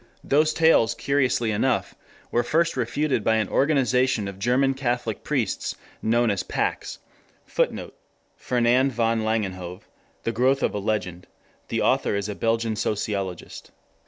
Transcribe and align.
Those 0.23 0.51
tales 0.51 0.95
curiously 0.95 1.51
enough 1.51 1.93
were 2.31 2.41
first 2.41 2.75
refuted 2.75 3.23
by 3.23 3.35
an 3.35 3.47
organization 3.47 4.27
of 4.27 4.39
German 4.39 4.73
Catholic 4.73 5.23
priests 5.23 5.75
known 6.01 6.31
as 6.31 6.41
Pax. 6.41 6.97
[Footnote: 7.45 7.95
Fernand 8.35 8.93
van 8.93 9.19
Langenhove, 9.21 9.81
The 10.23 10.31
Growth 10.31 10.63
of 10.63 10.73
a 10.73 10.79
Legend. 10.79 11.27
The 11.67 11.83
author 11.83 12.15
is 12.15 12.27
a 12.27 12.33
Belgian 12.33 12.75
sociologist. 12.75 13.69